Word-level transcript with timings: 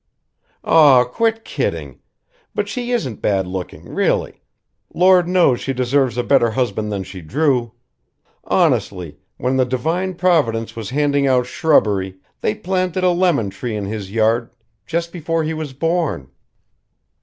"Aw, 0.63 1.03
quit 1.03 1.45
kidding! 1.45 1.99
But 2.55 2.67
she 2.67 2.89
isn't 2.91 3.21
bad 3.21 3.45
looking, 3.45 3.83
really. 3.87 4.41
Lord 4.95 5.27
knows 5.27 5.59
she 5.61 5.73
deserves 5.73 6.17
a 6.17 6.23
better 6.23 6.49
husband 6.49 6.91
than 6.91 7.03
she 7.03 7.21
drew. 7.21 7.73
Honestly, 8.45 9.19
when 9.37 9.57
the 9.57 9.63
divine 9.63 10.15
providence 10.15 10.75
was 10.75 10.89
handing 10.89 11.27
out 11.27 11.45
shrubbery, 11.45 12.17
they 12.39 12.55
planted 12.55 13.03
a 13.03 13.11
lemon 13.11 13.51
tree 13.51 13.75
in 13.75 13.85
his 13.85 14.09
yard 14.11 14.49
just 14.87 15.13
before 15.13 15.43
he 15.43 15.53
was 15.53 15.71
born." 15.71 16.31